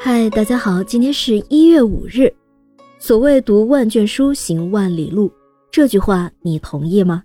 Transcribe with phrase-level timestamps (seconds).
[0.00, 2.32] 嗨，大家好，今天是一月五日。
[2.98, 5.32] 所谓读万卷书，行万里路，
[5.70, 7.22] 这句话你同意吗？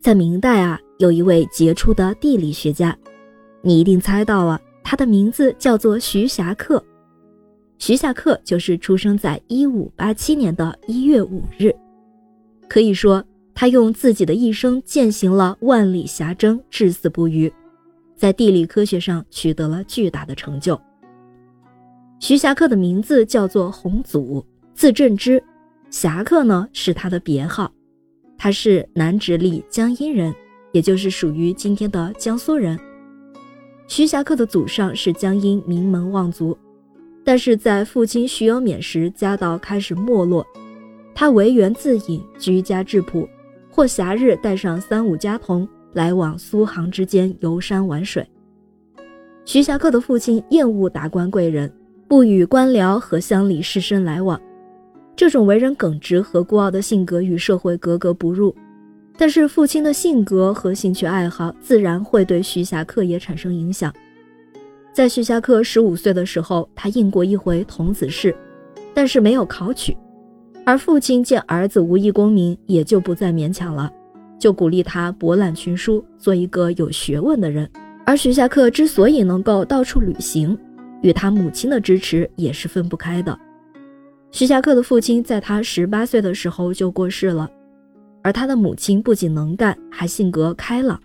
[0.00, 2.96] 在明代啊，有一位杰出的地理学家，
[3.62, 6.82] 你一定猜到了，他的名字叫做徐霞客。
[7.78, 11.74] 徐霞客就是出生在一五八七年的一月五日，
[12.68, 13.24] 可以说
[13.54, 17.50] 他用自己的一生践行了万里霞征，至死不渝，
[18.14, 20.78] 在地理科学上取得了巨大的成就。
[22.20, 25.42] 徐霞客的名字叫做洪祖，字正之，
[25.88, 27.72] 侠客呢是他的别号。
[28.36, 30.34] 他是南直隶江阴人，
[30.72, 32.78] 也就是属于今天的江苏人。
[33.86, 36.58] 徐霞客的祖上是江阴名门望族，
[37.24, 40.44] 但是在父亲徐有勉时，家道开始没落。
[41.14, 43.28] 他为园自饮，居家质朴，
[43.70, 48.28] 或暇日带上三五家童来往苏杭之间游山玩水。
[49.44, 51.72] 徐霞客的父亲厌恶达官贵人。
[52.08, 54.40] 不与官僚和乡里士绅来往，
[55.14, 58.54] 这种为人耿直和孤傲的性格与社会格格不入。
[59.18, 63.92] 但是父亲的性格和兴趣爱好自然会对徐霞客也产生影响。
[64.90, 68.34] 在徐霞客十五岁的时候，他应过一回童子试，
[68.94, 69.94] 但是没有考取。
[70.64, 73.92] 而父亲见儿子无意功名，也就不再勉强了，
[74.38, 77.68] 就鼓励他博览群书，做一个有学问的人。
[78.06, 80.56] 而徐霞客之所以能够到处旅行，
[81.02, 83.38] 与他母亲的支持也是分不开的。
[84.30, 87.50] 徐霞客的父亲在他十八岁的时候就过世了，
[88.22, 91.00] 而他的母亲不仅能干，还性格开朗。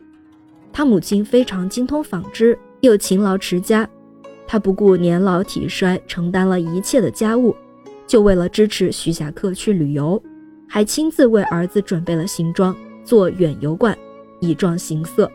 [0.73, 3.87] 他母亲非常精通纺织，又勤劳持家。
[4.45, 7.55] 他不顾年老体衰，承担了一切的家务，
[8.05, 10.21] 就为了支持徐霞客去旅游，
[10.67, 13.97] 还亲自为儿子准备了行装，做远游冠，
[14.41, 15.31] 以壮行色。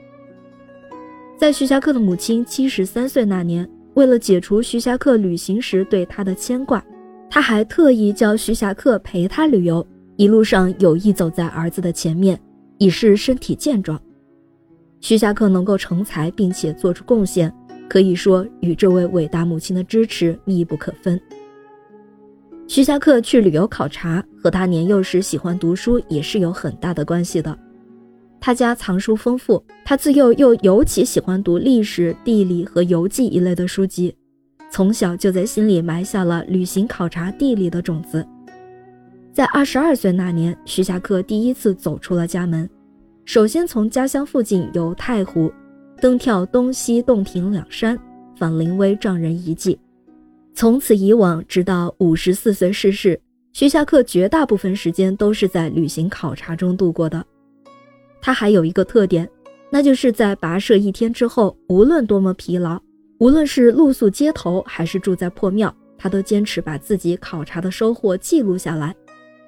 [1.38, 3.68] 在徐霞客的母亲七十三岁那年。
[3.94, 6.84] 为了解除徐霞客旅行时对他的牵挂，
[7.28, 9.86] 他还特意叫徐霞客陪他旅游，
[10.16, 12.40] 一路上有意走在儿子的前面，
[12.78, 14.00] 以示身体健壮。
[15.00, 17.52] 徐霞客能够成才并且做出贡献，
[17.88, 21.20] 可以说与这位伟大母亲的支持密不可分。
[22.66, 27.58] 徐霞客去旅游考察，和他年幼时喜欢读书也是有很大的关系的。
[28.40, 34.14] 他家藏书丰富，他自幼又尤其喜欢读历史、地理和游记一类的书籍，
[34.70, 38.26] 从小就在心里埋下了旅行考察地理的种子。
[39.32, 42.68] 在二十二岁那年，徐霞客第一次走出了家门，
[43.24, 45.52] 首先从家乡附近游太湖，
[46.00, 47.98] 登眺东西洞庭两山，
[48.36, 49.78] 访临危丈人遗迹。
[50.54, 53.20] 从此以往，直到五十四岁逝世，
[53.52, 57.24] 徐霞客绝大部分时间都是在旅行考察中度过的。
[58.28, 59.26] 他还有一个特点，
[59.70, 62.78] 那就是在跋涉一天之后，无论多么疲劳，
[63.20, 68.94] 无论是露宿街头还是住在破庙，他都坚持把自己考察的收获记录下来，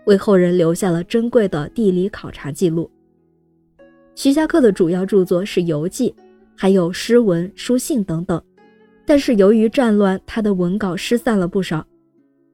[0.07, 2.91] 为后人留下了珍贵的地理考察记录。
[4.15, 6.15] 徐霞客的主要著作是游记，
[6.57, 8.43] 还有诗文、书信等等，
[9.05, 11.87] 但是由于战乱，他的文稿失散了不少。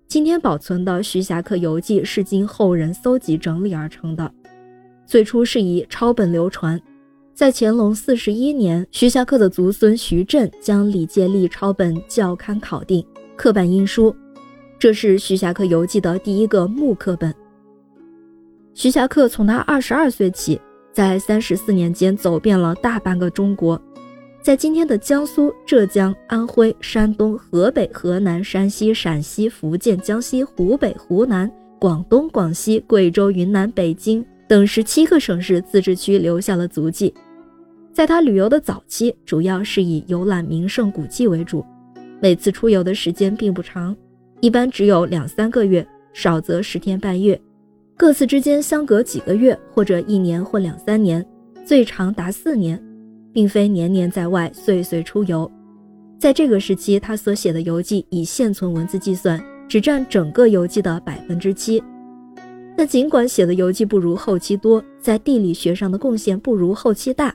[0.08, 4.28] 今天保存的徐霞客游记是经后人搜集整理而成的。
[5.06, 6.80] 最初是以抄本流传，
[7.32, 13.06] 在乾隆四十一年，徐霞客的族孙徐振将李介立抄本校勘考定，
[13.36, 14.14] 刻版印书，
[14.80, 17.32] 这是徐霞客游记的第一个木刻本。
[18.74, 20.60] 徐霞客从他二十二岁起，
[20.92, 23.80] 在三十四年间走遍了大半个中国，
[24.42, 34.26] 在今天的江苏、浙江、安徽、山东、河北、河南、山西、陕西、福建、江西、湖北、湖南、广东、广西、贵州、云南、北京。
[34.48, 37.12] 等十七个省市自治区留下了足迹。
[37.92, 41.64] 在他旅游的早期，主要是以游览名胜古迹为主，
[42.20, 43.96] 每次出游的时间并不长，
[44.40, 47.40] 一般只有两三个月，少则十天半月，
[47.96, 51.26] 各次之间相隔几个月，或者一年或两三年，
[51.64, 52.80] 最长达四年，
[53.32, 55.50] 并非年年在外，岁岁出游。
[56.18, 61.82] 在这个时期，他所写的游记以现存文字计算，只占整个游记的百分之七。
[62.78, 67.34] 那尽管写的游记不如后期多，在地理学上的贡献不如后期大，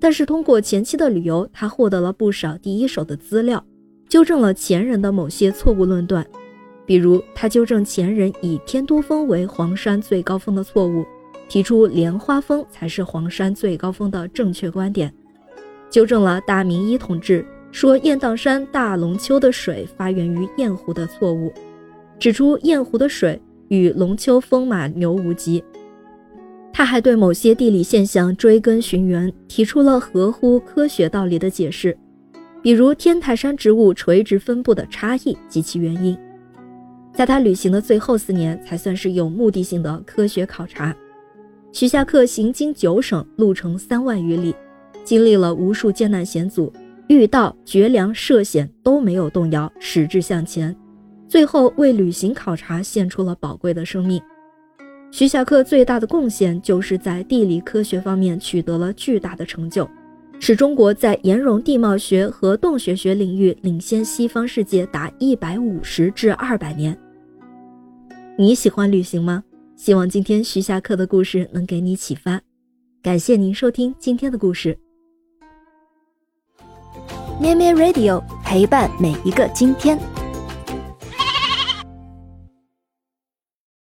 [0.00, 3.62] 但是通过前期的旅游，他获得了不少第一手的资料，
[4.08, 6.26] 纠正了前人的某些错误论断。
[6.86, 11.04] 比如，他纠正前人以天都峰为黄山最高峰的错误，
[11.46, 15.10] 提出莲花峰才是黄山最高峰的正确观点；
[15.90, 21.52] 纠正了大明一统志说雁荡山大龙湫的水发源于雁湖的错误，
[22.18, 23.38] 指出雁湖的水。
[23.70, 25.64] 与龙丘风马牛无极。
[26.72, 31.96] 他还对某些地理现象追根寻源，提出了合乎科学道理的解释。
[32.62, 36.16] 比如天台山植物垂直分布的差异及其原因。
[37.12, 40.94] 在他旅行的最后四年，才算是有目的性的科学考察。
[41.72, 44.54] 徐霞客行经九省，路程三万余里，
[45.04, 46.72] 经历了无数艰难险阻，
[47.08, 50.74] 遇到绝粮涉险都没有动摇，矢志向前，
[51.30, 54.20] 最后为旅行考察献出了宝贵的生命。
[55.12, 59.88] 徐霞客最大的贡献就是在地理科学方面取得了巨大的成就，
[60.40, 66.98] 使中国在岩溶地貌学和洞穴学领域领先西方世界达一百五十至二百年。
[68.36, 69.44] 你喜欢旅行吗？
[69.76, 72.40] 希望今天徐霞客的故事能给你启发。
[73.00, 74.76] 感谢您收听今天的故事。
[77.40, 79.96] 咩咩 Radio 陪伴每一个今天。